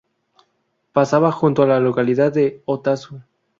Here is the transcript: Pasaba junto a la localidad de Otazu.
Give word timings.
Pasaba 0.93 1.31
junto 1.31 1.61
a 1.61 1.67
la 1.67 1.79
localidad 1.79 2.33
de 2.33 2.63
Otazu. 2.65 3.21